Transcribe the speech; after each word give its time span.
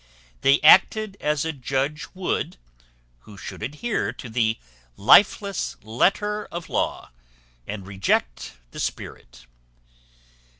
They 0.41 0.59
acted 0.61 1.15
as 1.19 1.45
a 1.45 1.51
judge 1.53 2.07
would, 2.15 2.57
who 3.19 3.37
should 3.37 3.61
adhere 3.61 4.11
to 4.11 4.29
the 4.31 4.57
lifeless 4.97 5.75
letter 5.83 6.45
of 6.45 6.69
law, 6.69 7.11
and 7.67 7.85
reject 7.85 8.53
the 8.71 8.79
spirit. 8.79 9.45